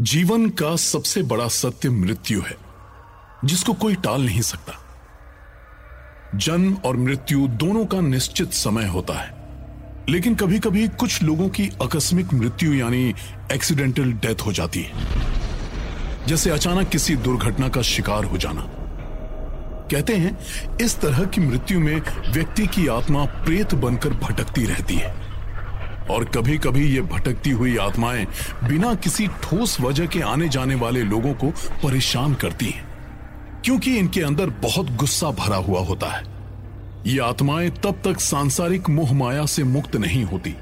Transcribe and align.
जीवन 0.00 0.50
का 0.50 0.76
सबसे 0.76 1.22
बड़ा 1.22 1.48
सत्य 1.48 1.90
मृत्यु 1.90 2.42
है, 2.42 2.56
जिसको 3.44 3.72
कोई 3.72 3.94
टाल 3.94 4.22
नहीं 4.22 4.40
सकता। 4.40 4.72
जन्म 6.34 6.74
और 6.74 6.96
मृत्यु 6.96 7.48
दोनों 7.48 7.86
का 7.86 8.00
निश्चित 8.00 8.52
समय 8.52 8.86
होता 8.86 9.14
है, 9.14 9.34
लेकिन 10.08 10.34
कभी 10.34 10.58
कभी 10.58 10.88
कुछ 10.88 11.22
लोगों 11.22 11.48
की 11.48 11.70
आकस्मिक 11.82 12.32
मृत्यु 12.32 12.74
यानी 12.74 13.14
एक्सीडेंटल 13.52 14.12
डेथ 14.12 14.40
हो 14.46 14.52
जाती 14.52 14.82
है। 14.82 14.92
जैसे 16.26 16.50
अचानक 16.50 16.88
किसी 16.88 17.16
दुर्घटना 17.16 17.68
का 17.68 17.82
शिकार 17.82 18.24
हो 18.24 18.38
जाना। 18.38 18.83
कहते 19.90 20.16
हैं, 20.16 20.38
इस 20.80 21.00
तरह 21.00 21.24
की 21.24 21.40
मृत्यु 21.40 21.80
में 21.80 22.02
व्यक्ति 22.32 22.66
की 22.66 22.86
आत्मा 22.86 23.24
प्रेत 23.24 23.74
बनकर 23.74 24.10
भटकती 24.10 24.64
रहती 24.64 24.94
है। 24.94 25.24
और 26.10 26.24
कभी 26.24 26.58
कभी 26.58 26.86
ये 26.86 27.00
भटकती 27.00 27.50
हुई 27.50 27.76
आत्माएँ 27.76 28.26
बिना 28.64 28.94
किसी 28.94 29.26
ठोस 29.26 29.80
वजह 29.80 30.06
के 30.06 30.20
आने 30.20 30.48
जाने 30.48 30.74
वाले 30.74 31.02
लोगों 31.02 31.34
को 31.34 31.50
परेशान 31.82 32.34
करती 32.34 32.66
हैं। 32.66 32.94
क्योंकि 33.64 33.96
इनके 33.96 34.20
अंदर 34.20 34.50
बहुत 34.50 34.90
गुस्सा 34.90 35.30
भरा 35.30 35.56
हुआ 35.56 35.80
होता 35.80 36.06
है। 36.06 36.24
ये 37.06 37.18
आत्माएँ 37.18 37.70
तब 37.70 38.02
तक 38.04 38.20
सांसारिक 38.20 38.88
मोह 38.88 39.12
माया 39.12 39.46
से 39.46 39.64
मुक्त 39.64 39.96
नहीं 39.96 40.24
होती, 40.24 40.54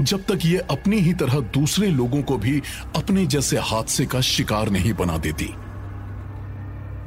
जब 0.00 0.22
तक 0.22 0.38
ये 0.44 0.58
अपनी 0.58 0.98
ही 0.98 1.12
तरह 1.14 1.40
दूसरे 1.40 1.86
लोगों 1.86 2.22
को 2.22 2.38
भी 2.38 2.62
अपने 2.96 3.26
जैसे 3.26 3.58
हादसे 3.58 4.06
का 4.06 4.20
शिकार 4.20 4.70
नहीं 4.70 4.92
बना 4.92 5.16
देती। 5.18 5.54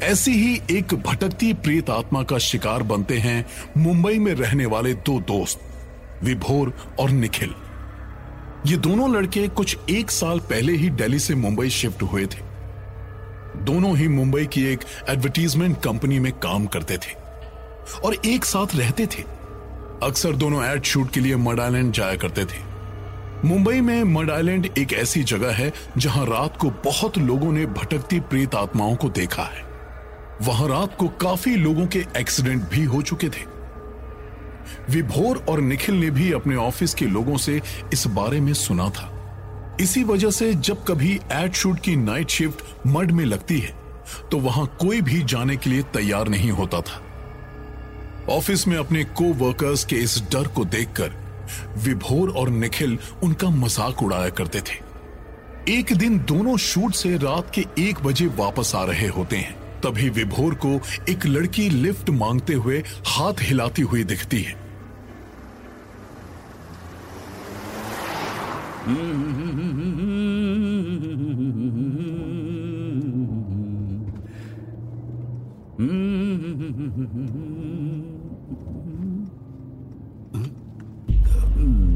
ऐसी 0.04 0.32
ही 0.32 0.78
एक 0.78 0.94
भटकती 0.96 1.54
प्रेत 1.54 1.90
आत्मा 1.90 2.22
का 2.24 2.38
शिकार 2.38 2.84
बनते 2.84 3.18
हैं 3.18 3.46
मुंबई 3.78 4.18
में 4.20 4.34
रहने 4.36 4.66
वाले 4.66 4.94
दो 4.94 5.20
दोस्त, 5.20 5.60
विभोर 6.24 6.74
और 7.00 7.10
निखिल। 7.10 7.54
ये 8.66 8.78
दोनों 8.78 9.10
लड़के 9.16 9.48
कुछ 9.48 9.78
एक 9.90 10.12
साल 10.12 10.40
पहले 10.40 10.74
ही 10.74 10.90
दिल्ली 10.90 11.20
से 11.20 11.36
मुंबई 11.36 11.70
शिफ्ट 11.70 12.04
हुए 12.04 12.26
थे। 12.26 12.42
दोनों 13.64 13.98
ही 13.98 14.08
मुंबई 14.08 14.46
की 14.46 14.66
एक 14.66 14.80
एडवर्टीजमेंट 15.10 15.82
कंपनी 15.82 16.20
में 16.20 16.32
काम 16.34 16.66
करते 16.66 16.98
थे 16.98 17.16
और 18.00 18.16
एक 18.26 18.46
साथ 18.46 18.76
रहते 18.76 19.06
थे। 19.08 19.24
अक्सर 20.04 20.36
दोनों 20.36 20.66
एड 20.66 20.84
शूट 20.84 21.12
के 21.12 21.20
लिए 21.20 21.36
मड 21.36 21.60
आइलैंड 21.60 21.94
जाया 21.94 22.16
करते 22.16 22.46
थे। 22.46 22.64
मुंबई 23.46 23.82
में 23.82 24.04
मड 24.04 24.32
आइलैंड 24.32 24.70
एक 24.78 24.94
ऐसी 24.94 25.24
जगह 25.24 25.54
है 25.54 25.74
जहाँ 25.98 26.26
रात 26.26 26.58
को 26.58 26.70
बहुत 26.86 27.18
लोगों 27.18 27.52
ने 27.52 27.66
भटकती 27.66 28.20
प्रेत 28.20 28.56
आत्माओं 28.56 28.96
को 28.96 29.10
देखा 29.10 29.44
है। 29.44 29.73
वहाँ 30.42 30.68
रात 30.68 30.96
को 30.98 31.08
काफ़ी 31.22 31.56
लोगों 31.56 31.86
के 31.88 32.06
एक्सीडेंट 32.18 32.64
भी 32.70 32.84
हो 32.84 33.02
चुके 33.02 33.30
थे। 33.30 33.46
विभोर 34.90 35.44
और 35.50 35.62
निखिल 35.62 35.96
ने 35.96 36.10
भी 36.10 36.32
अपने 36.32 36.56
ऑफ़िस 36.56 36.94
के 36.94 37.06
लोगों 37.06 37.38
से 37.38 37.62
इस 37.94 38.06
बारे 38.10 38.40
में 38.40 38.54
सुना 38.54 38.90
था। 38.90 39.10
इसी 39.82 40.04
वजह 40.04 40.32
से 40.32 40.54
जब 40.56 40.84
कभी 40.84 41.20
एड 41.32 41.54
शूट 41.54 41.80
की 41.80 41.96
नाइट 41.96 42.30
शिफ्ट 42.30 42.88
मड 42.88 43.12
में 43.12 43.26
लगती 43.26 43.60
है 43.60 43.76
तो 44.32 44.38
वहाँ 44.40 44.66
कोई 44.82 45.02
भी 45.02 45.22
जाने 45.24 45.56
के 45.56 45.70
लिए 45.70 45.82
तैयार 45.94 46.28
नहीं 46.28 46.52
होता 46.52 46.82
था। 46.82 47.02
ऑफ़िस 48.30 48.68
में 48.68 48.78
अपने 48.78 49.04
को 49.04 49.34
वर्कर्स 49.36 49.86
के 49.86 49.96
इस 49.96 50.22
डर 50.32 50.48
को 50.48 50.66
देखकर 50.68 51.16
विभोर 51.78 52.30
और 52.30 52.50
निखिल 52.50 52.98
उनका 53.24 53.50
मज़ाक 53.50 54.04
उड़ाया 54.04 54.30
करते 54.30 54.62
थे। 54.62 54.82
एक 55.72 55.94
दिन 55.98 56.18
दोनों 56.20 56.56
शूट 56.60 56.94
से 56.94 57.18
रात 57.18 57.52
के 57.56 57.66
एक 57.80 58.00
बजे 58.04 58.28
वापस 58.38 58.72
आ 58.76 58.84
रहे 58.84 59.08
होते 59.08 59.38
हैं। 59.38 59.63
तभी 59.84 60.10
विभोर 60.10 60.54
को 60.56 60.70
एक 61.10 61.26
लड़की 61.26 61.70
लिफ्ट 61.70 62.10
मांगते 62.10 62.54
हुए 62.54 62.78
हाथ 63.08 63.34
हिलाती 63.42 63.82
हुई 63.82 64.04
दिखती 64.04 64.42
है। 64.42 64.62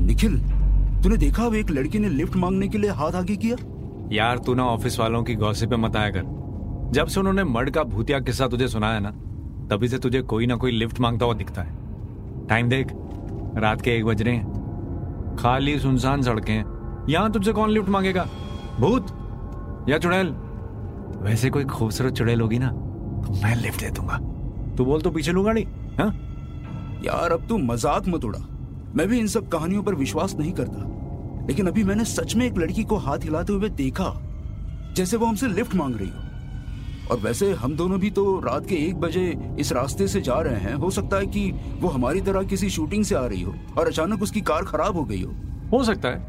निखिल 0.05 0.37
तूने 1.03 1.17
देखा 1.17 1.45
अब 1.45 1.55
एक 1.55 1.69
लड़की 1.71 1.99
ने 1.99 2.09
लिफ्ट 2.09 2.35
मांगने 2.35 2.67
के 2.67 2.77
लिए 2.77 2.91
हाथ 2.91 3.11
आगे 3.11 3.35
किया? 3.35 3.57
यार 4.11 4.37
तू 4.37 4.53
ना 4.53 4.63
ऑफ़िस 4.63 4.99
वालों 4.99 5.23
की 5.23 5.35
गौसे 5.35 5.67
पे 5.67 5.75
मत 5.75 5.95
आया 5.95 6.09
कर। 6.09 6.36
जब 6.91 7.07
से 7.07 7.19
उन्होंने 7.19 7.43
मर्ड 7.43 7.69
का 7.69 7.83
भूतिया 7.83 8.19
किस्सा 8.19 8.47
तुझे 8.47 8.67
सुनाया 8.67 8.99
ना, 8.99 9.09
तभी 9.69 9.87
से 9.87 9.97
तुझे 9.97 10.21
कोई 10.23 10.45
ना 10.45 10.55
कोई 10.55 10.71
लिफ्ट 10.71 10.99
माँगता 10.99 11.25
हुआ 11.25 11.33
दिखता 11.33 11.61
है। 11.61 12.47
टाइम 12.47 12.69
देख, 12.69 12.91
रात 13.57 13.81
के 13.81 13.95
एक 13.97 14.05
बज 14.05 14.21
रहे 14.21 14.35
हैं। 14.35 15.35
खाली 15.39 15.77
सुनसान 15.79 16.21
सड़कें 16.21 16.53
हैं। 16.53 17.05
यहाँ 17.09 17.31
तुझसे 17.31 17.51
कौन 17.53 17.69
लिफ्ट 17.69 17.89
मांगेगा? 17.89 18.23
भूत 18.79 19.07
या 19.89 19.97
चुड़ैल? 19.97 20.27
वैसे 21.21 21.49
कोई 21.49 21.65
खूबसूरत 21.65 22.13
चुड़ैल 22.13 22.41
होगी 22.41 22.59
ना 22.59 22.67
तो 22.67 23.41
मैं 23.43 23.55
लिफ्ट 23.55 23.79
दे 23.79 23.89
दूँगा। 23.89 24.17
तू 24.75 24.85
बोल 24.85 25.01
तो 25.01 25.11
पीछे 25.11 25.31
लूँगा 25.31 25.51
नहीं 25.53 25.65
हाँ? 25.97 26.09
यार, 27.05 27.31
अब 27.31 27.47
तू 27.47 27.57
मज़ाक 27.57 28.07
मत 28.07 28.25
उड़ा। 28.25 28.39
मैं 28.95 29.07
भी 29.07 29.19
इन 29.19 29.27
सब 29.27 29.47
कहानियों 29.47 29.83
पर 29.83 29.95
विश्वास 29.95 30.35
नहीं 30.35 30.51
करता। 30.51 31.45
लेकिन 31.47 31.67
अभी 31.67 31.83
मैंने 31.83 32.05
सच 32.05 32.35
में 32.35 32.45
एक 32.45 32.57
लड़की 32.57 32.83
को 32.83 32.97
हाथ 32.97 33.23
हिलाते 33.23 33.53
हुए 33.53 33.69
देखा, 33.69 34.13
जैसे 34.95 35.17
वो 35.17 35.25
हमसे 35.25 35.47
लिफ्ट 35.47 35.75
मांग 35.75 35.95
रही 35.95 36.09
हो। 36.09 36.26
और 37.11 37.17
वैसे 37.17 37.51
हम 37.53 37.75
दोनों 37.75 37.99
भी 37.99 38.09
तो 38.09 38.39
रात 38.39 38.65
के 38.65 38.75
एक 38.75 38.95
बजे 38.95 39.55
इस 39.59 39.71
रास्ते 39.71 40.07
से 40.07 40.21
जा 40.21 40.39
रहे 40.39 40.59
हैं। 40.59 40.73
हो 40.73 40.89
सकता 40.89 41.17
है 41.17 41.27
कि 41.27 41.51
वो 41.79 41.87
हमारी 41.87 42.21
तरह 42.21 42.43
किसी 42.43 42.69
शूटिंग 42.69 43.03
से 43.03 43.15
आ 43.15 43.25
रही 43.25 43.41
हो 43.41 43.55
और 43.77 43.87
अचानक 43.87 44.23
उसकी 44.23 44.41
कार 44.41 44.63
खराब 44.63 44.95
हो 44.95 45.03
गई 45.03 45.21
हो। 45.23 45.31
हो 45.77 45.83
सकता 45.83 46.09
है। 46.09 46.19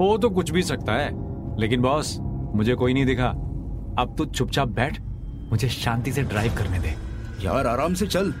हो 0.00 0.18
तो 0.18 0.30
कुछ 0.30 0.50
भी 0.50 0.62
सकता 0.62 0.92
है। 0.92 1.10
लेकिन 1.60 1.80
बॉस 1.80 2.16
मुझे 2.54 2.74
कोई 2.74 2.94
नहीं 2.94 3.06
दिखा। 3.06 3.28
अब 3.98 4.14
तू 4.18 4.24
चुपचाप 4.24 4.68
बैठ। 4.68 5.00
मुझे 5.52 5.68
शांति 5.68 6.12
से 6.12 6.22
ड्राइव 6.22 6.54
करने 6.58 6.78
दे। 6.78 6.94
यार 7.44 7.66
आराम 7.66 7.94
से 7.94 8.06
चल। 8.06 8.34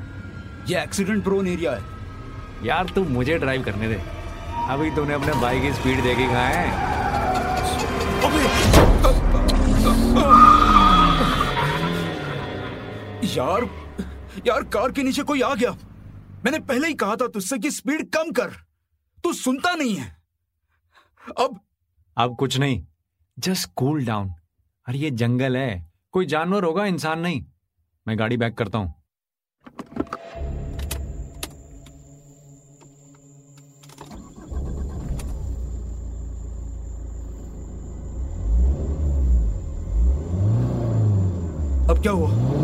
ये 0.68 0.82
एक्सीडेंट 0.82 1.24
प्रोन 1.24 1.48
एरिया 1.48 1.72
है। 1.72 1.82
यार 2.64 2.86
तू 2.94 3.04
मुझे 3.04 3.38
ड्राइव 3.38 3.62
करने 3.62 3.88
दे। 3.88 4.00
अभी 4.68 4.90
तूने 4.90 5.14
अपने 5.14 5.32
बाइक 5.32 5.62
की 5.62 5.72
स्पीड 5.72 6.02
देखी 6.02 6.26
कहाँ 6.26 6.48
है? 6.48 6.96
यार 13.36 13.64
यार 14.46 14.64
कार 14.72 14.92
के 14.92 15.02
नीचे 15.02 15.22
कोई 15.22 15.40
आ 15.42 15.54
गया। 15.54 15.70
मैंने 16.44 16.58
पहले 16.58 16.88
ही 16.88 16.94
कहा 16.94 17.16
था 17.16 17.26
तुझसे 17.28 17.58
कि 17.58 17.70
स्पीड 17.70 18.08
कम 18.14 18.30
कर। 18.32 18.50
तू 19.24 19.32
सुनता 19.32 19.74
नहीं 19.74 19.96
है। 19.96 20.16
अब 21.38 21.58
अब 22.16 22.36
कुछ 22.36 22.58
नहीं। 22.58 22.84
जस्ट 23.36 23.70
कूल 23.76 24.04
डाउन 24.06 24.32
अरे 24.86 24.98
ये 24.98 25.10
जंगल 25.10 25.56
है। 25.56 25.92
कोई 26.12 26.26
जानवर 26.26 26.64
होगा 26.64 26.84
इंसान 26.86 27.20
नहीं। 27.20 27.44
मैं 28.06 28.18
गाड़ी 28.18 28.36
बैक 28.36 28.54
करता 28.58 28.78
हूँ। 28.78 28.94
अब 41.90 42.02
क्या 42.02 42.12
हुआ? 42.12 42.55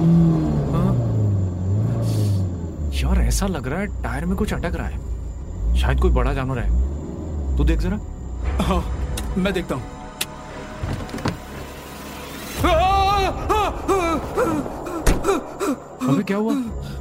यार 3.13 3.21
ऐसा 3.23 3.47
लग 3.47 3.67
रहा 3.69 3.81
है 3.81 4.03
टायर 4.03 4.25
में 4.27 4.37
कुछ 4.37 4.53
अटक 4.55 4.77
रहा 4.77 4.87
है। 4.87 5.77
शायद 5.77 5.99
कोई 6.01 6.11
बड़ा 6.11 6.33
जानवर 6.35 6.59
है। 6.59 7.57
तू 7.57 7.65
देख 7.65 7.81
जरा। 7.81 7.97
हाँ 8.65 8.85
मैं 9.39 9.53
देखता 9.53 9.75
हूँ। 9.75 9.83
अबे 16.09 16.23
क्या 16.23 16.37
हुआ? 16.37 16.55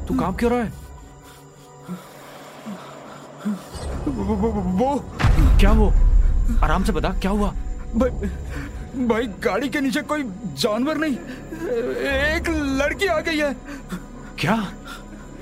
तू 0.08 0.20
काम 0.20 0.36
क्यों 0.36 0.52
रहा 0.52 0.64
है? 0.64 0.70
वो 4.82 4.96
क्या 5.60 5.72
वो? 5.72 5.90
आराम 6.64 6.84
से 6.84 6.92
बता 6.92 7.10
क्या 7.22 7.32
हुआ? 7.32 7.54
भाई 7.96 8.10
भाई 9.08 9.28
गाड़ी 9.44 9.70
के 9.70 9.82
नीचे 9.82 10.02
कोई 10.12 10.24
जानवर 10.60 10.98
नहीं। 10.98 11.16
एक 11.16 12.50
लड़की 12.82 13.08
आ 13.08 13.20
गई 13.20 13.38
है। 13.38 13.56
क्या? 14.40 14.62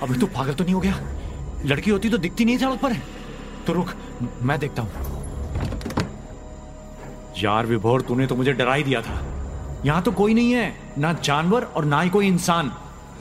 अभी 0.04 0.19
तू 0.19 0.28
पागल 0.28 0.54
तो 0.54 0.63
नहीं 0.63 0.74
हो 0.74 0.80
गया। 0.80 1.00
लड़की 1.66 1.92
होती 1.92 2.10
तो 2.10 2.18
दिखती 2.18 2.46
नहीं 2.46 2.57
सड़क 2.57 2.80
पर। 2.80 2.94
तो 3.68 3.74
रुक, 3.74 3.94
मैं 4.42 4.60
देखता 4.60 4.81
हूँ। 4.81 4.92
यार 7.38 7.66
विभोर, 7.66 8.01
तूने 8.01 8.28
तो 8.28 8.36
मुझे 8.36 8.54
डरा 8.54 8.74
ही 8.74 8.84
दिया 8.84 9.01
था। 9.01 9.25
यहाँ 9.86 10.01
तो 10.01 10.12
कोई 10.12 10.34
नहीं 10.34 10.51
है, 10.51 10.94
ना 10.98 11.13
जानवर 11.13 11.63
और 11.63 11.86
ना 11.86 12.01
ही 12.01 12.10
कोई 12.10 12.28
इंसान। 12.28 12.72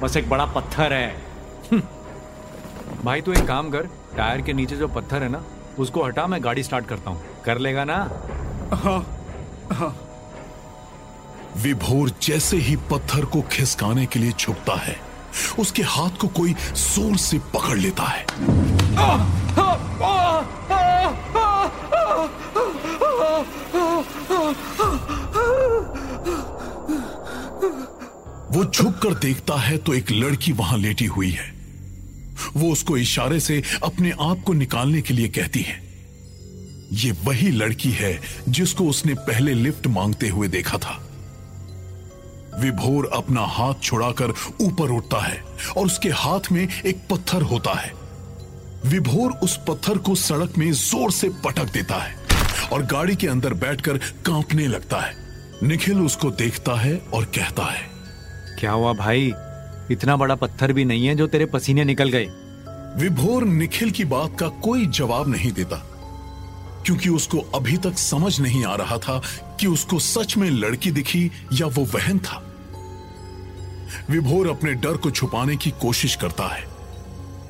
बस 0.02 0.16
एक 0.16 0.28
बड़ा 0.30 0.46
पत्थर 0.46 0.92
है। 0.92 1.10
हम्म। 1.72 1.82
भाई, 3.04 3.20
तू 3.20 3.32
एक 3.32 3.46
काम 3.46 3.70
कर, 3.70 3.88
टायर 4.16 4.40
के 4.40 4.52
नीचे 4.52 4.76
जो 4.76 4.88
पत्थर 4.88 5.22
है 5.22 5.28
ना, 5.28 5.42
उसको 5.78 6.02
हटा, 6.02 6.26
मैं 6.26 6.44
गाड़ी 6.44 6.62
स्टार्ट 6.62 6.86
करता 6.86 7.10
हूँ। 7.10 7.42
कर 7.44 7.58
लेगा 7.58 7.84
ना? 7.84 8.10
हाँ। 8.74 9.96
विभोर 11.56 12.10
जैसे 12.22 12.56
ही 12.56 12.76
पत्थर 12.76 13.24
को 13.24 13.42
खिसकाने 13.42 14.06
के 14.06 14.18
लिए 14.18 14.32
छुपता 14.32 14.74
है 14.74 15.07
उसके 15.58 15.82
हाथ 15.82 16.16
को 16.20 16.28
कोई 16.28 16.54
ज़ोर 16.74 17.16
से 17.16 17.38
पकड़ 17.54 17.78
लेता 17.78 18.04
है। 18.04 18.24
वो 28.48 28.64
झुक 28.64 28.98
कर 28.98 29.14
देखता 29.14 29.54
है 29.54 29.76
तो 29.78 29.94
एक 29.94 30.10
लड़की 30.10 30.52
वहाँ 30.52 30.78
लेटी 30.78 31.04
हुई 31.06 31.30
है। 31.30 31.52
वो 32.56 32.70
उसको 32.72 32.96
इशारे 32.96 33.40
से 33.40 33.62
अपने 33.82 34.12
आप 34.20 34.42
को 34.46 34.52
निकालने 34.52 35.00
के 35.02 35.14
लिए 35.14 35.28
कहती 35.28 35.62
है। 35.62 35.76
ये 36.92 37.10
वही 37.24 37.50
लड़की 37.50 37.90
है 37.90 38.18
जिसको 38.48 38.84
उसने 38.84 39.14
पहले 39.26 39.54
लिफ्ट 39.54 39.86
मांगते 39.86 40.28
हुए 40.28 40.48
देखा 40.48 40.78
था। 40.78 41.00
विभोर 42.58 43.10
अपना 43.14 43.40
हाथ 43.46 43.74
छुड़ाकर 43.82 44.32
ऊपर 44.60 44.90
उठता 44.90 45.18
है 45.18 45.42
और 45.76 45.86
उसके 45.86 46.08
हाथ 46.08 46.50
में 46.52 46.62
एक 46.62 47.06
पत्थर 47.10 47.42
होता 47.42 47.72
है। 47.72 47.92
विभोर 48.86 49.32
उस 49.42 49.58
पत्थर 49.68 49.98
को 49.98 50.14
सड़क 50.14 50.58
में 50.58 50.70
ज़ोर 50.72 51.12
से 51.12 51.28
पटक 51.44 51.72
देता 51.72 51.96
है 51.96 52.16
और 52.72 52.82
गाड़ी 52.82 53.16
के 53.16 53.26
अंदर 53.26 53.54
बैठकर 53.54 53.98
कांपने 54.26 54.66
लगता 54.66 55.00
है। 55.00 55.14
निखिल 55.62 56.00
उसको 56.00 56.30
देखता 56.30 56.74
है 56.80 56.96
और 57.14 57.24
कहता 57.24 57.64
है 57.64 57.86
क्या 58.60 58.72
हुआ 58.72 58.92
भाई? 58.92 59.32
इतना 59.90 60.16
बड़ा 60.16 60.34
पत्थर 60.34 60.72
भी 60.72 60.84
नहीं 60.84 61.06
है 61.06 61.14
जो 61.14 61.26
तेरे 61.26 61.46
पसीने 61.46 61.84
निकल 61.84 62.08
गए। 62.08 62.26
विभोर 62.96 63.44
निखिल 63.44 63.90
की 63.90 64.04
बात 64.04 64.38
का 64.40 64.48
कोई 64.64 64.86
जवाब 64.88 65.28
नहीं 65.28 65.52
देता 65.52 65.76
क्योंकि 66.86 67.08
उसको 67.08 67.38
अभी 67.54 67.76
तक 67.76 67.98
समझ 67.98 68.38
नहीं 68.40 68.64
आ 68.64 68.74
रहा 68.74 68.98
था 68.98 69.20
कि 69.60 69.66
उसको 69.66 69.98
सच 69.98 70.36
में 70.36 70.50
लड़की 70.50 70.90
दिखी 70.90 71.30
या 71.52 71.66
वो 71.66 71.84
वहन 71.84 72.18
था। 72.18 72.42
विभोर 74.10 74.48
अपने 74.48 74.74
डर 74.74 74.96
को 74.96 75.10
छुपाने 75.10 75.56
की 75.56 75.70
कोशिश 75.70 76.14
करता 76.14 76.44
है। 76.44 76.68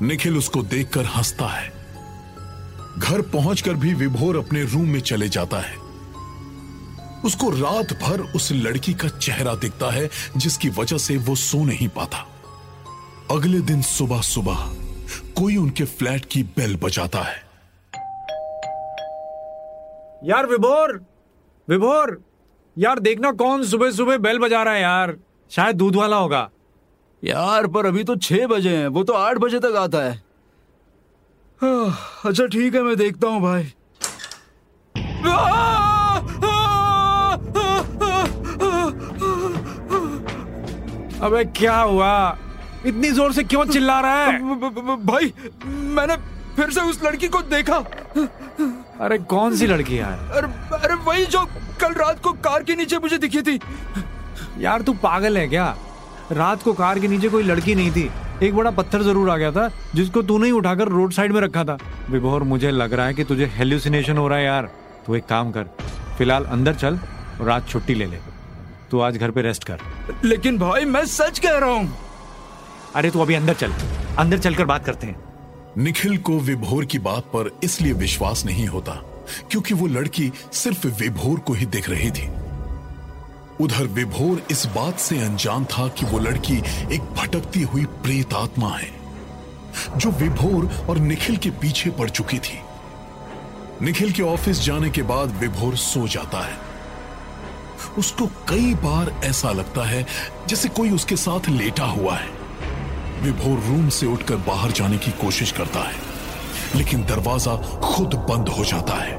निखिल 0.02 0.38
उसको 0.38 0.62
देखकर 0.62 1.04
हंसता 1.04 1.46
है। 1.46 1.72
घर 2.98 3.20
पहुंचकर 3.20 3.74
भी 3.74 3.94
विभोर 3.94 4.36
अपने 4.36 4.62
रूम 4.62 4.88
में 4.88 5.00
चले 5.00 5.28
जाता 5.28 5.56
है। 5.56 5.76
उसको 7.24 7.50
रात 7.50 8.02
भर 8.02 8.20
उस 8.20 8.52
लड़की 8.52 8.94
का 8.94 9.08
चेहरा 9.08 9.54
दिखता 9.54 9.90
है, 9.90 10.10
जिसकी 10.36 10.68
वजह 10.68 10.98
से 10.98 11.16
वो 11.16 11.34
सो 11.34 11.64
नहीं 11.64 11.88
पाता। 11.88 12.26
अगले 13.30 13.60
दिन 13.60 13.82
सुबह 13.82 14.20
सुबह 14.20 14.56
कोई 15.40 15.56
उनके 15.56 15.84
फ्लैट 15.84 16.24
की 16.24 16.42
बेल 16.42 16.76
बजाता 16.76 17.18
है। 17.18 17.36
यार 20.24 20.46
विभोर 20.46 21.04
विभोर, 21.68 22.22
यार 22.78 22.98
देखना 22.98 23.32
कौन 23.32 23.64
सुबह 23.64 23.90
सुबह 23.90 24.18
बेल 24.18 24.38
बजा 24.38 24.62
रहा 24.62 24.74
है 24.74 24.82
यार। 24.82 25.16
शायद 25.50 25.76
दूध 25.76 25.96
वाला 25.96 26.16
होगा। 26.16 26.48
यार 27.22 27.66
पर 27.66 27.86
अभी 27.86 28.04
तो 28.04 28.16
छह 28.18 28.46
बजे 28.46 28.76
हैं। 28.76 28.88
वो 28.88 29.02
तो 29.04 29.12
आठ 29.14 29.38
बजे 29.38 29.58
तक 29.60 29.76
आता 29.78 29.98
है। 29.98 30.22
अच्छा 31.60 32.46
ठीक 32.46 32.74
है 32.74 32.82
मैं 32.82 32.96
देखता 32.96 33.28
हूँ 33.28 33.40
भाई। 33.42 33.72
अबे 41.20 41.44
क्या 41.56 41.76
हुआ? 41.76 42.38
इतनी 42.86 43.10
ज़ोर 43.10 43.32
से 43.32 43.42
क्यों 43.44 43.64
चिल्ला 43.66 44.00
रहा 44.00 44.24
है? 44.24 44.38
भाई 45.06 45.32
मैंने 45.66 46.16
फिर 46.56 46.70
से 46.70 46.80
उस 46.80 47.02
लड़की 47.04 47.28
को 47.28 47.40
देखा। 47.50 47.76
अरे 49.00 49.18
कौन 49.30 49.56
सी 49.56 49.66
लड़की 49.66 49.98
यार 49.98 50.18
अरे 50.32 50.48
अरे 50.78 50.94
वही 51.04 51.24
जो 51.26 51.44
कल 51.80 51.92
रात 51.94 52.22
को 52.22 52.32
कार 52.44 52.62
के 52.62 52.76
नीचे 52.76 52.98
मुझे 52.98 53.18
दिखी 53.18 53.42
थी। 53.42 53.58
यार 54.58 54.82
तू 54.82 54.92
पागल 54.92 55.38
है 55.38 55.46
क्या? 55.48 55.76
रात 56.32 56.62
को 56.62 56.72
कार 56.72 56.98
के 56.98 57.08
नीचे 57.08 57.28
कोई 57.28 57.42
लड़की 57.42 57.74
नहीं 57.74 57.90
थी। 57.90 58.10
एक 58.42 58.54
बड़ा 58.54 58.70
पत्थर 58.70 59.02
ज़रूर 59.02 59.30
आ 59.30 59.36
गया 59.36 59.50
था 59.52 59.68
जिसको 59.94 60.22
तूने 60.22 60.46
ही 60.46 60.52
उठाकर 60.52 60.88
रोड 60.88 61.12
साइड 61.12 61.32
में 61.32 61.40
रखा 61.40 61.64
था। 61.64 61.78
विभोर 62.10 62.42
मुझे 62.42 62.70
लग 62.70 62.92
रहा 62.92 63.06
है 63.06 63.14
कि 63.14 63.24
तुझे 63.24 63.46
हेल्यूसिनेशन 63.46 64.16
हो 64.16 64.26
रहा 64.28 64.38
है 64.38 64.44
यार। 64.44 64.70
तू 65.06 65.14
एक 65.14 65.26
काम 65.26 65.50
कर 65.52 65.64
फ़िलहाल 66.18 66.44
अंदर 66.44 66.74
चल 66.74 66.98
और 67.40 67.46
रात 67.46 67.68
छुट्टी 67.68 67.94
ले 67.94 68.06
ले। 68.06 68.18
तू 68.90 69.00
आज 69.00 69.16
घर 69.16 69.30
पे 69.30 69.42
रेस्ट 69.42 69.64
कर। 69.64 69.78
लेकिन 70.24 70.58
भाई 70.58 70.84
मैं 70.84 71.04
सच 71.06 71.38
कह 71.38 71.58
रहा 71.58 71.70
हूँ। 71.70 71.96
अरे 72.96 73.10
तू 73.10 73.20
अभी 73.20 73.34
अंदर 73.34 73.54
चल। 73.54 73.72
अंदर 74.18 74.38
चलकर 74.38 74.64
बात 74.64 74.84
करते 74.84 75.06
हैं। 75.06 75.16
निखिल 75.78 76.16
को 76.18 76.38
विभोर 76.40 76.84
की 76.84 76.98
बात 76.98 77.24
पर 77.24 77.50
इसलिए 77.64 77.92
विश्वास 77.92 78.44
नहीं 78.46 78.66
होता 78.66 78.92
क्योंकि 79.50 79.74
वो 79.74 79.86
लड़की 79.86 80.30
सिर्फ़ 80.52 80.86
विभोर 81.00 81.38
को 81.38 81.52
ही 81.52 81.66
दिख 81.66 81.88
रही 81.90 82.10
थी। 82.10 82.28
उधर 83.60 83.86
विभोर 83.88 84.42
इस 84.50 84.64
बात 84.66 84.98
से 84.98 85.18
अनजान 85.18 85.64
था 85.64 85.86
कि 85.88 86.06
वो 86.06 86.18
लड़की 86.18 86.56
एक 86.94 87.02
भटकती 87.16 87.62
हुई 87.62 87.84
प्रेत 88.04 88.34
आत्मा 88.34 88.68
है, 88.70 88.90
जो 89.96 90.10
विभोर 90.10 90.70
और 90.90 90.98
निखिल 90.98 91.36
के 91.36 91.50
पीछे 91.50 91.90
पड़ 91.90 92.08
चुकी 92.10 92.38
थी। 92.38 92.58
निखिल 93.82 94.12
के 94.12 94.22
ऑफ़िस 94.22 94.60
जाने 94.60 94.90
के 94.90 95.02
बाद 95.02 95.36
विभोर 95.40 95.76
सो 95.76 96.06
जाता 96.08 96.38
है। 96.38 96.56
उसको 97.98 98.26
कई 98.48 98.74
बार 98.74 99.10
ऐसा 99.24 99.50
लगता 99.52 99.84
है 99.84 100.04
जैसे 100.48 100.68
कोई 100.68 100.90
उसके 100.90 101.16
साथ 101.16 101.48
लेटा 101.48 101.86
हुआ 101.86 102.14
है। 102.14 102.28
विभोर 103.22 103.58
रूम 103.60 103.88
से 103.88 104.06
उठकर 104.06 104.36
बाहर 104.46 104.72
जाने 104.72 104.98
की 104.98 105.10
कोशिश 105.20 105.52
करता 105.52 105.80
है, 105.80 105.94
लेकिन 106.76 107.04
दरवाज़ा 107.06 107.56
खुद 107.84 108.14
बंद 108.30 108.48
हो 108.48 108.64
जाता 108.64 108.94
है। 108.94 109.16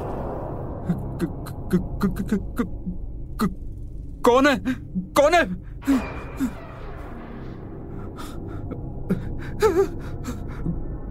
कौन 4.30 4.48
है? 4.48 4.56
कौन 5.18 5.34
है? 5.34 5.44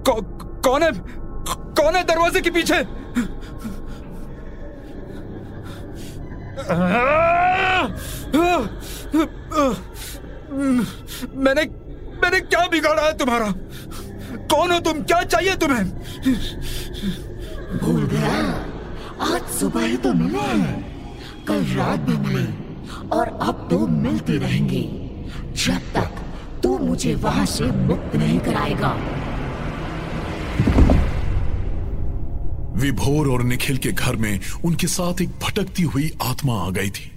कौ, 0.06 0.14
कौन 0.66 0.82
है? 0.82 0.90
कौन 1.78 1.96
है 1.96 2.02
दरवाजे 2.04 2.40
के 2.40 2.50
पीछे? 2.50 2.78
मैंने 11.36 11.64
मैंने 12.22 12.40
क्या 12.40 12.66
बिगाड़ा 12.70 13.02
है 13.02 13.16
तुम्हारा? 13.18 13.50
कौन 14.54 14.72
हो 14.72 14.78
तुम? 14.80 15.02
क्या 15.02 15.22
चाहिए 15.24 15.56
तुम्हें? 15.64 15.84
भूल 17.82 18.06
गया 18.14 18.38
आज 19.26 19.50
सुबह 19.58 19.86
ही 19.86 19.96
तो 20.06 20.12
मिले 20.14 20.48
कल 21.48 21.64
रात 21.76 21.98
भी 22.08 22.16
मिले 22.16 22.67
और 23.12 23.38
अब 23.42 23.68
तो 23.70 23.86
मिलते 23.86 24.32
रहेंगे। 24.32 24.82
जब 25.64 25.78
तक 25.78 26.10
तू 26.62 26.78
मुझे 26.78 27.14
वहाँ 27.14 27.46
से 27.46 27.64
मुक्त 27.64 28.16
नहीं 28.16 28.40
कराएगा। 28.40 28.98
विभोर 32.76 33.28
और 33.28 33.42
निखिल 33.42 33.76
के 33.76 33.92
घर 33.92 34.16
में 34.16 34.40
उनके 34.64 34.86
साथ 34.86 35.22
एक 35.22 35.28
भटकती 35.28 35.82
हुई 35.82 36.12
आत्मा 36.22 36.66
आ 36.66 36.70
गई 36.70 36.90
थी। 36.90 37.12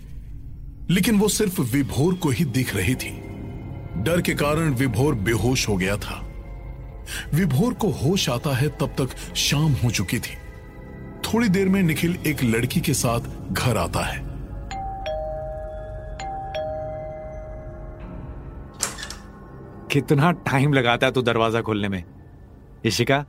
लेकिन 0.89 1.19
वो 1.19 1.27
सिर्फ़ 1.27 1.61
विभोर 1.61 2.13
को 2.13 2.29
ही 2.29 2.45
दिख 2.45 2.75
रही 2.75 2.95
थी। 2.95 3.09
डर 3.97 4.21
के 4.21 4.33
कारण 4.33 4.73
विभोर 4.73 5.15
बेहोश 5.15 5.69
हो 5.69 5.77
गया 5.77 5.97
था। 5.97 6.27
विभोर 7.33 7.73
को 7.73 7.89
होश 7.89 8.29
आता 8.29 8.55
है 8.55 8.67
तब 8.67 8.87
तक 8.87 9.35
शाम 9.35 9.71
हो 9.73 9.91
चुकी 9.91 10.19
थी। 10.19 10.35
थोड़ी 11.23 11.49
देर 11.49 11.69
में 11.69 11.83
निखिल 11.83 12.17
एक 12.27 12.43
लड़की 12.43 12.79
के 12.79 12.93
साथ 12.93 13.53
घर 13.53 13.77
आता 13.77 13.99
है। 13.99 14.30
कितना 19.91 20.31
टाइम 20.31 20.73
लगाता 20.73 21.07
है 21.07 21.13
तू 21.13 21.21
दरवाज़ा 21.21 21.61
खोलने 21.61 21.89
में। 21.89 22.03
इशिका 22.85 23.25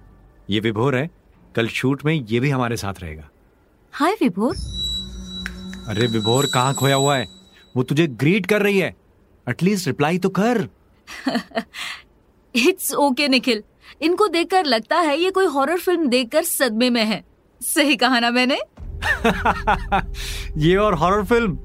ये 0.51 0.61
विभोर 0.61 0.97
है। 0.97 1.11
कल 1.57 1.69
शूट 1.69 2.05
में 2.05 2.15
ये 2.15 2.41
भी 2.41 2.51
हमारे 2.51 2.77
साथ 2.77 2.95
रहेगा। 3.01 3.29
हाय 3.93 4.13
विभोर। 4.13 4.57
अरे 5.89 6.07
विभोर 6.07 6.47
कहाँ 6.55 6.75
खोया 6.75 6.97
हुआ 6.97 7.17
है? 7.17 7.27
वो 7.77 7.83
तुझे 7.83 8.07
ग्रीट 8.07 8.47
कर 8.47 8.63
रही 8.63 8.79
है। 8.79 8.97
एटलीस्ट 9.49 9.87
रिप्लाई 9.87 10.19
तो 10.19 10.29
कर। 10.29 10.69
It's 12.57 12.95
okay 12.95 13.29
Nikhil. 13.29 13.63
इनको 14.03 14.29
देखकर 14.29 14.65
लगता 14.65 14.99
है 14.99 15.19
ये 15.19 15.31
कोई 15.31 15.47
हॉरर 15.47 15.79
फ़िल्म 15.79 16.07
देखकर 16.07 16.43
सदमे 16.43 16.91
में 16.91 17.05
है। 17.05 17.25
सही 17.61 17.97
कहा 17.97 18.21
ना 18.21 18.31
मैंने? 18.31 18.59
ये 20.67 20.77
और 20.77 20.95
हॉरर 20.95 21.25
फ़िल्म 21.25 21.59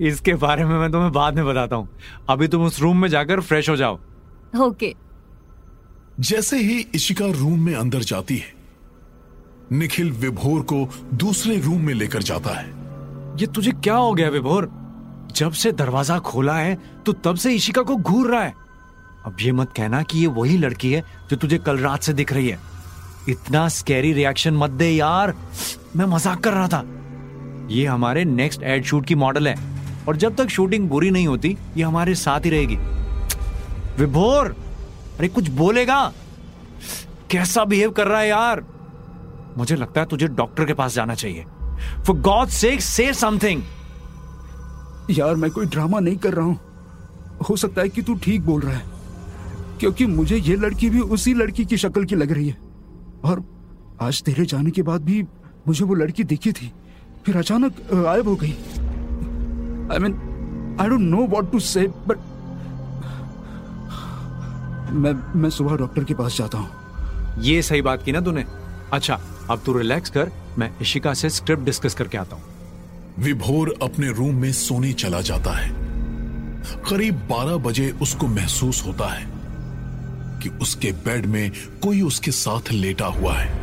इसके 0.00 0.34
बारे 0.34 0.64
में 0.64 0.78
मैं 0.78 0.92
तुम्हें 0.92 1.12
बाद 1.12 1.34
में 1.34 1.46
बताता 1.46 1.76
हूँ। 1.76 1.88
अभी 2.28 2.48
तुम 2.48 2.62
उस 2.62 2.80
रूम 2.80 2.96
में 2.96 3.08
जाकर 3.08 3.40
फ्रेश 3.40 3.68
हो 3.68 3.76
जाओ। 3.76 4.00
ओके। 4.54 4.94
जैसे 6.20 6.58
ही 6.58 6.78
इशिका 6.94 7.26
रूम 7.32 7.60
में 7.60 7.74
अंदर 7.74 8.02
जाती 8.02 8.36
है 8.36 8.60
निखिल 9.72 10.10
विभोर 10.12 10.62
को 10.62 10.88
दूसरे 11.14 11.56
रूम 11.56 11.80
में 11.80 11.92
लेकर 11.94 12.22
जाता 12.22 12.50
है। 12.50 12.66
ये 13.40 13.46
तुझे 13.46 13.72
क्या 13.74 13.94
हो 13.94 14.12
गया 14.14 14.28
विभोर? 14.28 14.70
जब 15.36 15.52
से 15.52 15.72
दरवाज़ा 15.72 16.18
खोला 16.18 16.56
है 16.56 16.76
तो 17.06 17.12
तब 17.14 17.36
से 17.36 17.54
इशिका 17.54 17.82
को 17.82 17.96
घूर 17.96 18.30
रहा 18.30 18.42
है। 18.42 18.54
अब 19.26 19.36
ये 19.40 19.52
मत 19.52 19.72
कहना 19.76 20.02
कि 20.02 20.18
ये 20.18 20.26
वही 20.28 20.56
लड़की 20.58 20.92
है 20.92 21.02
जो 21.30 21.36
तुझे 21.36 21.58
कल 21.58 21.78
रात 21.78 22.02
से 22.02 22.12
दिख 22.12 22.32
रही 22.32 22.48
है। 22.48 22.58
इतना 23.28 23.68
स्कैरी 23.70 24.12
रिएक्शन 24.12 24.54
मत 24.54 24.70
दे 24.72 24.90
यार। 24.90 25.34
मैं 25.96 26.06
मज़ाक 26.06 26.40
कर 26.40 26.52
रहा 26.52 26.68
था। 26.68 26.84
ये 27.70 27.86
हमारे 27.86 28.24
नेक्स्ट 28.24 28.62
एड 28.62 28.84
शूट 28.84 29.06
की 29.06 29.14
मॉडल 29.14 29.48
है। 29.48 29.56
और 30.08 30.16
जब 30.16 30.36
तक 30.36 30.48
शूटिंग 30.48 30.88
बुरी 30.88 31.10
नहीं 31.10 31.26
होती 31.26 31.56
ये 31.76 31.82
हमारे 31.82 32.14
साथ 32.14 32.40
ही 32.40 32.50
रहेगी। 32.50 32.76
विभोर, 33.98 34.54
अरे 35.18 35.28
कुछ 35.28 35.48
बोलेगा? 35.50 36.12
कैसा 37.30 37.64
बिहेव 37.64 37.90
कर 37.90 38.06
रहा 38.06 38.20
है 38.20 38.28
यार? 38.28 38.64
मुझे 39.58 39.76
लगता 39.76 40.00
है 40.00 40.06
तुझे 40.06 40.26
डॉक्टर 40.28 40.64
के 40.64 40.74
पास 40.74 40.94
जाना 40.94 41.14
चाहिए। 41.14 41.44
फॉर 42.06 42.16
गॉड 42.20 42.48
सेक 42.50 42.80
से 42.80 43.12
समथिंग 43.14 43.62
यार, 45.10 45.34
मैं 45.34 45.50
कोई 45.50 45.66
ड्रामा 45.66 46.00
नहीं 46.00 46.16
कर 46.16 46.34
रहा 46.34 46.44
हूँ। 46.44 46.60
हो 47.48 47.56
सकता 47.56 47.82
है 47.82 47.88
कि 47.88 48.02
तू 48.02 48.14
ठीक 48.14 48.42
बोल 48.42 48.60
रहा 48.60 48.74
है, 48.74 48.82
क्योंकि 49.80 50.06
मुझे 50.06 50.36
ये 50.36 50.56
लड़की 50.56 50.90
भी 50.90 51.00
उसी 51.00 51.34
लड़की 51.34 51.64
की 51.64 51.76
शक्ल 51.76 52.04
की 52.04 52.14
लग 52.14 52.32
रही 52.32 52.48
है। 52.48 52.56
और 53.24 53.42
आज 54.02 54.22
तेरे 54.22 54.44
जाने 54.46 54.70
के 54.70 54.82
बाद 54.82 55.04
भी 55.04 55.22
मुझे 55.68 55.84
वो 55.84 55.94
लड़की 55.94 56.24
दिखी 56.24 56.52
थी। 56.52 56.72
फिर 57.26 57.36
अचानक 57.36 57.80
गायब 57.92 58.28
हो 58.28 58.34
गई। 58.36 58.52
I 59.92 59.98
mean 59.98 60.76
I 60.80 60.88
don't 60.88 61.00
know 61.00 61.26
what 61.26 61.50
to 61.52 61.58
say 61.60 61.86
but 62.08 62.18
मैं 64.92 65.12
मैं 65.40 65.50
सुबह 65.50 65.76
डॉक्टर 65.76 66.04
के 66.04 66.14
पास 66.14 66.36
जाता 66.36 66.58
हूँ। 66.58 67.42
ये 67.42 67.62
सही 67.62 67.82
बात 67.82 68.02
की 68.02 68.12
ना 68.12 68.20
तूने? 68.20 68.44
अच्छा 68.92 69.20
अब 69.50 69.62
तू 69.66 69.72
रिलैक्स 69.78 70.10
कर 70.10 70.30
मैं 70.58 70.70
इशिका 70.80 71.14
से 71.14 71.30
स्क्रिप्ट 71.30 71.62
डिस्कस 71.62 71.94
करके 71.94 72.18
आता 72.18 72.36
हूँ। 72.36 72.44
विभोर 73.18 73.74
अपने 73.82 74.08
रूम 74.08 74.34
में 74.34 74.52
सोने 74.52 74.92
चला 74.92 75.20
जाता 75.20 75.52
है। 75.52 75.70
करीब 76.88 77.26
12 77.28 77.56
बजे 77.56 77.90
उसको 78.02 78.26
महसूस 78.26 78.84
होता 78.86 79.08
है 79.08 79.26
कि 80.42 80.48
उसके 80.62 80.92
बेड 80.92 81.26
में 81.26 81.50
कोई 81.82 82.02
उसके 82.02 82.30
साथ 82.30 82.72
लेटा 82.72 83.06
हुआ 83.06 83.34
है। 83.34 83.60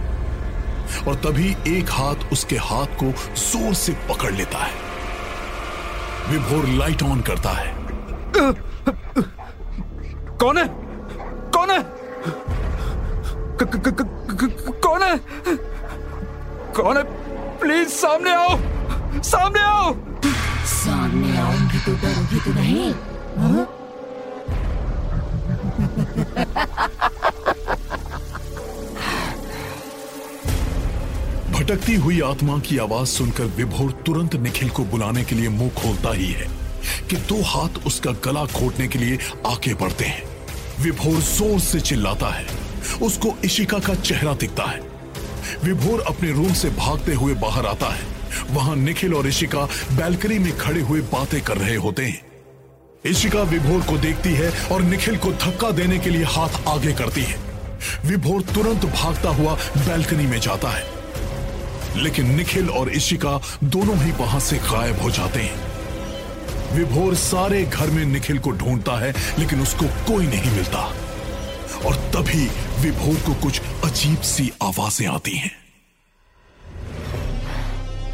और 1.07 1.15
तभी 1.15 1.55
एक 1.67 1.89
हाथ 1.89 2.31
उसके 2.33 2.57
हाथ 2.57 2.99
को 3.03 3.11
ज़ोर 3.35 3.73
से 3.73 3.93
पकड़ 4.09 4.33
लेता 4.33 4.57
है। 4.57 4.73
विभोर 6.31 6.67
लाइट 6.69 7.03
ऑन 7.03 7.21
करता 7.21 7.49
है। 7.49 7.73
कौन 10.37 10.57
है? 10.57 10.78
कौन 13.63 15.03
है? 15.03 15.19
कौन 16.73 16.97
है? 16.97 17.03
प्लीज़ 17.59 17.89
सामने 17.89 18.33
आओ। 18.33 18.59
सामने 19.21 19.59
आओ। 19.59 19.95
सामने 20.65 21.37
आऊँगी 21.37 21.79
तो 21.79 21.91
डरोगी 21.91 22.39
तो 22.39 22.53
नहीं। 22.53 22.93
हाँ? 23.37 23.75
भटकती 31.51 31.95
हुई 31.95 32.21
आत्मा 32.21 32.59
की 32.59 32.77
आवाज़ 32.77 33.07
सुनकर 33.07 33.43
विभोर 33.43 33.91
तुरंत 33.91 34.35
निखिल 34.35 34.69
को 34.69 34.83
बुलाने 34.83 35.23
के 35.23 35.35
लिए 35.35 35.49
मुँह 35.49 35.69
खोलता 35.69 36.13
ही 36.13 36.27
है 36.27 36.47
कि 37.09 37.15
दो 37.15 37.43
हाथ 37.43 37.87
उसका 37.87 38.11
गला 38.11 38.45
खोटने 38.45 38.87
के 38.87 38.99
लिए 38.99 39.19
आगे 39.45 39.73
बढ़ते 39.73 40.05
हैं। 40.05 40.23
विभोर 40.81 41.19
ज़ोर 41.19 41.59
से 41.59 41.79
चिल्लाता 41.79 42.27
है। 42.27 42.68
उसको 43.01 43.35
इशिका 43.45 43.79
का 43.79 43.95
चेहरा 43.95 44.33
दिखता 44.33 44.63
है। 44.63 44.79
विभोर 45.63 46.01
अपने 46.01 46.31
रूम 46.31 46.53
से 46.53 46.69
भागते 46.69 47.13
हुए 47.13 47.33
बाहर 47.33 47.65
आता 47.65 47.85
है। 47.85 48.01
वहाँ 48.51 48.75
निखिल 48.75 49.13
और 49.13 49.27
इशिका 49.27 49.59
बैल्कनी 49.91 50.39
में 50.39 50.57
खड़े 50.57 50.81
हुए 50.81 51.01
बातें 51.01 51.41
कर 51.41 51.57
रहे 51.57 51.75
होते 51.75 52.05
हैं। 52.05 52.21
इशिका 53.05 53.41
विभोर 53.41 53.81
को 53.81 53.97
देखती 53.97 54.29
है 54.29 54.69
और 54.71 54.81
निखिल 54.81 55.17
को 55.17 55.31
धक्का 55.31 55.71
देने 55.71 55.99
के 55.99 56.09
लिए 56.09 56.23
हाथ 56.23 56.49
आगे 56.67 56.93
करती 56.93 57.21
है। 57.21 57.39
विभोर 58.05 58.41
तुरंत 58.41 58.85
भागता 58.85 59.29
हुआ 59.29 59.53
बैल्कनी 59.77 60.27
में 60.27 60.39
जाता 60.39 60.69
है। 60.69 60.99
लेकिन 61.95 62.35
निखिल 62.35 62.69
और 62.69 62.89
इशिका 62.89 63.41
दोनों 63.63 63.97
ही 63.97 64.11
वहाँ 64.11 64.39
से 64.39 64.57
गायब 64.57 65.01
हो 65.01 65.11
जाते 65.11 65.39
हैं। 65.39 65.69
विभोर 66.75 67.15
सारे 67.15 67.63
घर 67.63 67.87
में 67.87 68.05
निखिल 68.05 68.39
को 68.39 68.51
ढूंढता 68.51 68.99
है, 68.99 69.13
लेकिन 69.39 69.61
उसको 69.61 69.85
कोई 69.85 70.27
नहीं 70.27 70.51
मिलता। 70.51 70.93
और 71.85 71.95
तभी 72.13 72.45
विभोर 72.81 73.15
को 73.25 73.33
कुछ 73.41 73.61
अजीब 73.85 74.21
सी 74.25 74.51
आवाज़ें 74.63 75.07
आती 75.07 75.35
हैं। 75.37 75.51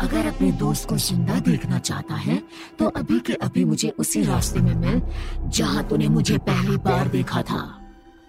अगर 0.01 0.27
अपने 0.27 0.51
दोस्त 0.51 0.87
को 0.89 0.97
ज़िंदा 0.97 1.39
देखना 1.41 1.79
चाहता 1.79 2.15
है 2.15 2.37
तो 2.79 2.87
अभी 2.99 3.19
के 3.19 3.33
अभी 3.43 3.63
मुझे 3.65 3.89
उसी 3.99 4.23
रास्ते 4.23 4.59
में 4.59 4.73
मिल 4.75 5.01
जहाँ 5.49 5.87
तूने 5.89 6.07
मुझे 6.09 6.37
पहली 6.39 6.77
बार 6.85 7.07
देखा 7.09 7.41
था। 7.41 7.63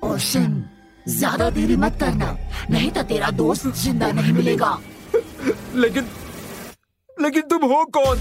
और 0.04 0.18
सुन 0.20 0.62
ज़्यादा 1.08 1.48
देरी 1.50 1.76
मत 1.76 1.96
करना 2.00 2.36
नहीं 2.70 2.90
तो 2.90 3.02
तेरा 3.04 3.30
दोस्त 3.32 3.66
ज़िंदा 3.76 4.10
नहीं 4.12 4.32
मिलेगा। 4.32 4.78
लेकिन 5.74 6.06
लेकिन 7.16 7.42
तुम 7.50 7.64
हो 7.64 7.84
कौन? 7.94 8.18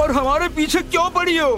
और 0.00 0.12
हमारे 0.12 0.48
पीछे 0.48 0.80
क्यों 0.82 1.08
पड़ी 1.10 1.36
हो? 1.36 1.50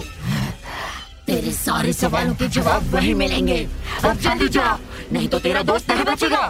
तेरे 1.34 1.52
सारे 1.52 1.92
सवालों 1.92 2.34
के 2.34 2.46
जवाब 2.54 2.82
वही 2.90 3.12
मिलेंगे। 3.14 3.56
अब 4.04 4.18
जल्दी 4.24 4.48
जा 4.48 4.66
नहीं 5.12 5.28
तो 5.28 5.38
तेरा 5.38 5.62
दोस्त 5.62 5.90
नहीं 5.90 6.04
बचेगा। 6.04 6.42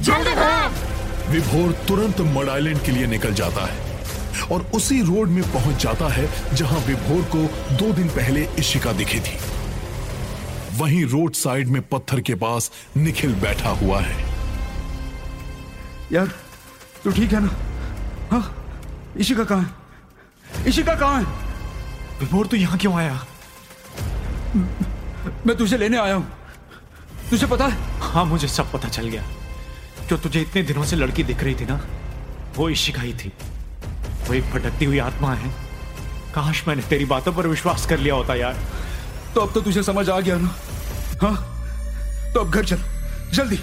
जल्दी 0.00 0.34
भाग 0.34 0.70
विभोर 1.30 1.72
तुरंत 1.88 2.20
मड 2.36 2.48
आइलैंड 2.48 2.80
के 2.84 2.92
लिए 2.92 3.06
निकल 3.06 3.34
जाता 3.34 3.66
है 3.66 4.48
और 4.52 4.66
उसी 4.74 5.00
रोड 5.02 5.28
में 5.28 5.42
पहुँच 5.52 5.82
जाता 5.82 6.08
है 6.12 6.26
जहाँ 6.56 6.80
विभोर 6.86 7.22
को 7.36 7.42
दो 7.76 7.92
दिन 7.92 8.08
पहले 8.16 8.48
इशिका 8.58 8.92
दिखी 9.02 9.20
थी। 9.20 9.36
वहीं 10.78 11.04
रोड 11.08 11.32
साइड 11.34 11.68
में 11.68 11.82
पत्थर 11.82 12.20
के 12.20 12.34
पास 12.46 12.70
निखिल 12.96 13.34
बैठा 13.44 13.70
हुआ 13.84 14.00
है। 14.00 14.16
यार 16.12 16.34
तू 17.04 17.10
ठीक 17.12 17.32
है 17.32 17.40
ना? 17.40 17.56
हाँ 18.30 18.42
इशिका 19.18 19.44
कहाँ 19.44 19.62
है। 19.62 20.64
इशिका 20.68 20.94
कहाँ 20.94 21.22
है। 21.22 21.26
विभोर 22.20 22.46
तू 22.46 22.56
यहाँ 22.56 22.78
क्यों 22.78 22.94
आया? 22.94 23.26
मैं 25.46 25.56
तुझे 25.56 25.76
लेने 25.76 25.98
आया 25.98 26.14
हूँ। 26.14 26.26
तुझे 27.30 27.46
पता 27.46 27.66
है? 27.66 28.00
हाँ 28.00 28.24
मुझे 28.24 28.48
सब 28.48 28.72
पता 28.72 28.88
चल 28.88 29.08
गया। 29.08 29.22
जो 30.08 30.16
तुझे 30.16 30.40
इतने 30.40 30.62
दिनों 30.62 30.84
से 30.84 30.96
लड़की 30.96 31.22
दिख 31.24 31.42
रही 31.44 31.54
थी 31.54 31.64
ना 31.64 31.80
वो 32.56 32.68
इशिका 32.68 33.02
ही 33.02 33.12
थी। 33.14 33.32
वो 34.28 34.34
एक 34.34 34.50
भटकती 34.50 34.84
हुई 34.84 34.98
आत्मा 34.98 35.32
है। 35.34 35.50
काश 36.34 36.62
मैंने 36.68 36.82
तेरी 36.82 37.04
बातों 37.04 37.32
पर 37.32 37.46
विश्वास 37.46 37.86
कर 37.86 37.98
लिया 37.98 38.14
होता 38.14 38.34
यार। 38.34 38.56
तो 39.34 39.40
अब 39.40 39.52
तो 39.52 39.60
तुझे 39.60 39.82
समझ 39.82 40.08
आ 40.10 40.20
गया 40.20 40.36
ना? 40.38 40.54
हाँ? 41.22 41.36
तो 42.34 42.40
अब 42.40 42.50
घर 42.50 42.64
चल। 42.64 42.78
जल्दी 43.34 43.58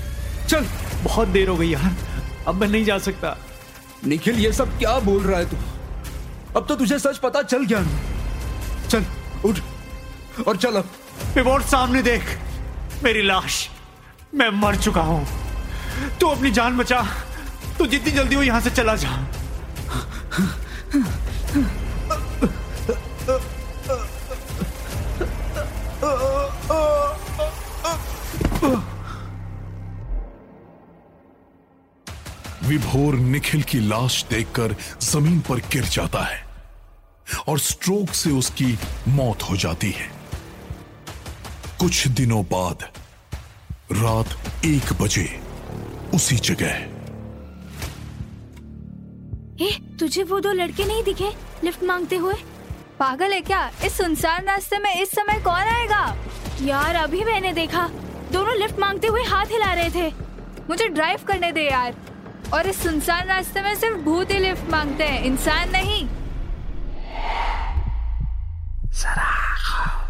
चल। 0.47 0.65
बहुत 1.03 1.27
देर 1.27 1.49
हो 1.49 1.55
गई 1.57 1.69
यार। 1.69 1.95
अब 2.47 2.55
मैं 2.55 2.67
नहीं 2.67 2.85
जा 2.85 2.97
सकता। 2.97 3.37
निखिल, 4.05 4.39
ये 4.39 4.51
सब 4.53 4.77
क्या 4.77 4.97
बोल 4.99 5.23
रहा 5.23 5.39
है 5.39 5.49
तू? 5.49 5.57
अब 6.57 6.65
तो 6.67 6.75
तुझे 6.75 6.97
सच 6.99 7.17
पता 7.17 7.41
चल 7.41 7.65
गया 7.65 7.83
चल, 8.87 9.05
उठ 9.45 9.59
और 10.47 10.57
चल 10.57 10.75
अब। 10.75 10.89
रिपोर्ट 11.37 11.63
सामने 11.63 12.01
देख। 12.01 12.37
मेरी 13.03 13.21
लाश। 13.21 13.67
मैं 14.35 14.49
मर 14.51 14.75
चुका 14.75 15.01
हूँ। 15.01 15.25
तू 16.19 16.27
अपनी 16.27 16.51
जान 16.51 16.77
बचा। 16.77 17.01
तू 17.77 17.85
जितनी 17.85 18.11
जल्दी 18.11 18.35
हो 18.35 18.43
यहाँ 18.43 18.61
से 18.61 18.69
चला 18.69 18.95
जा। 18.95 19.17
विभोर 32.73 33.15
निखिल 33.15 33.61
की 33.61 33.79
लाश 33.79 34.25
देखकर 34.29 34.75
ज़मीन 35.01 35.39
पर 35.39 35.55
गिर 35.55 35.83
जाता 35.83 36.21
है 36.23 36.45
और 37.47 37.59
स्ट्रोक 37.59 38.13
से 38.13 38.31
उसकी 38.31 38.77
मौत 39.07 39.43
हो 39.43 39.57
जाती 39.57 39.91
है। 39.91 40.09
कुछ 41.79 42.07
दिनों 42.07 42.43
बाद 42.43 42.83
रात 43.91 44.65
एक 44.65 44.93
बजे 45.01 45.41
उसी 46.13 46.35
जगह। 46.35 46.73
ए, 49.65 49.97
तुझे 49.99 50.23
वो 50.23 50.39
दो 50.39 50.51
लड़के 50.51 50.85
नहीं 50.85 51.03
दिखे 51.03 51.29
लिफ्ट 51.63 51.83
मांगते 51.83 52.15
हुए? 52.15 52.35
पागल 52.99 53.33
है 53.33 53.41
क्या? 53.41 53.71
इस 53.85 53.97
सुनसान 53.97 54.45
रास्ते 54.45 54.77
में 54.77 55.01
इस 55.01 55.11
समय 55.11 55.39
कौन 55.39 55.67
आएगा? 55.73 56.17
यार 56.61 56.95
अभी 56.95 57.23
मैंने 57.23 57.53
देखा। 57.53 57.87
दोनों 58.31 58.55
लिफ्ट 58.55 58.79
मांगते 58.79 59.07
हुए 59.07 59.23
हाथ 59.23 59.45
हिला 59.45 59.73
रहे 59.73 59.89
थे। 59.89 60.13
मुझे 60.69 60.87
ड्राइव 60.87 61.19
करने 61.27 61.51
दे 61.51 61.61
यार। 61.61 62.12
और 62.53 62.67
इस 62.67 62.83
सुनसान 62.83 63.27
रास्ते 63.27 63.61
में 63.61 63.75
सिर्फ़ 63.75 63.97
भूत 63.97 64.31
ही 64.31 64.39
लिफ्ट 64.39 64.69
मांगते 64.69 65.03
हैं। 65.03 65.23
इंसान 65.23 65.69
नहीं। 65.69 66.07
जरा 68.91 69.31
खौफ 69.55 69.63
से 69.63 69.71
सुनो 69.73 70.02